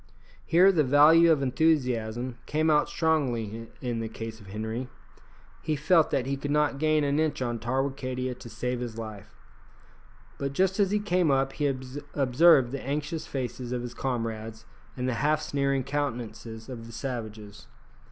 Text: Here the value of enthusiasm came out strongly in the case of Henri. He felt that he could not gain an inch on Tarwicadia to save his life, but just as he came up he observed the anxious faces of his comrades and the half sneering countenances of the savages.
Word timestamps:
Here 0.43 0.71
the 0.71 0.83
value 0.83 1.31
of 1.31 1.43
enthusiasm 1.43 2.39
came 2.47 2.71
out 2.71 2.89
strongly 2.89 3.67
in 3.83 3.99
the 3.99 4.09
case 4.09 4.39
of 4.39 4.47
Henri. 4.47 4.87
He 5.61 5.75
felt 5.75 6.09
that 6.09 6.25
he 6.25 6.37
could 6.37 6.49
not 6.49 6.79
gain 6.79 7.03
an 7.03 7.19
inch 7.19 7.39
on 7.39 7.59
Tarwicadia 7.59 8.33
to 8.33 8.49
save 8.49 8.79
his 8.79 8.97
life, 8.97 9.35
but 10.39 10.53
just 10.53 10.79
as 10.79 10.89
he 10.89 10.97
came 10.97 11.29
up 11.29 11.53
he 11.53 11.67
observed 12.15 12.71
the 12.71 12.81
anxious 12.83 13.27
faces 13.27 13.71
of 13.71 13.83
his 13.83 13.93
comrades 13.93 14.65
and 14.97 15.07
the 15.07 15.13
half 15.21 15.39
sneering 15.39 15.83
countenances 15.83 16.67
of 16.67 16.87
the 16.87 16.91
savages. 16.93 17.67